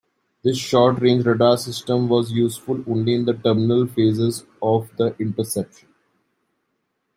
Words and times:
This 0.43 0.57
short-range 0.57 1.27
radar 1.27 1.57
system 1.59 2.09
was 2.09 2.31
useful 2.31 2.83
only 2.89 3.13
in 3.13 3.25
the 3.25 3.35
terminal 3.35 3.85
phases 3.85 4.47
of 4.59 4.89
the 4.97 5.15
interception. 5.19 5.89